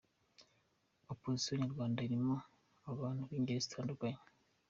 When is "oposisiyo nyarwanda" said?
1.11-1.99